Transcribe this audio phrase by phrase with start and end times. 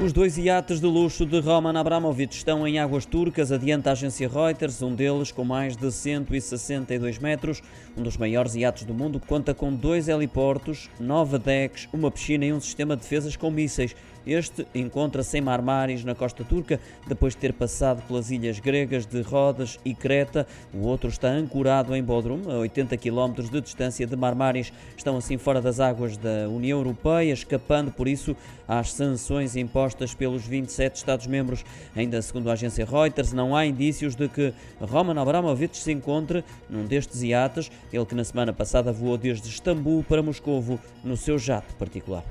[0.00, 4.28] Os dois iates de luxo de Roman Abramovich estão em águas turcas, adianta a agência
[4.28, 7.60] Reuters, um deles com mais de 162 metros.
[7.96, 12.52] Um dos maiores iates do mundo conta com dois heliportos, nove decks, uma piscina e
[12.52, 13.96] um sistema de defesas com mísseis.
[14.28, 19.22] Este encontra-se em Marmaris, na costa turca, depois de ter passado pelas ilhas gregas de
[19.22, 20.46] Rodas e Creta.
[20.74, 24.70] O outro está ancorado em Bodrum, a 80 km de distância de Marmaris.
[24.94, 28.36] Estão assim fora das águas da União Europeia, escapando por isso
[28.68, 31.64] às sanções impostas pelos 27 Estados-membros.
[31.96, 36.84] Ainda segundo a agência Reuters, não há indícios de que Roman Abramovich se encontre num
[36.84, 41.74] destes iates, ele que na semana passada voou desde Istambul para Moscovo no seu jato
[41.76, 42.22] particular.